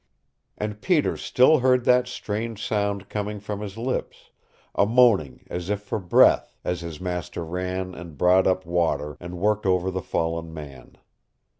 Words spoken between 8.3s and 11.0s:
up water, and worked over the fallen man.